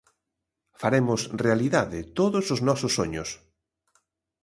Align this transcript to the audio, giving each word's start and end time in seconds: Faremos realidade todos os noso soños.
Faremos 0.81 1.21
realidade 1.45 1.99
todos 2.19 2.45
os 2.53 2.59
noso 2.67 2.87
soños. 2.97 3.29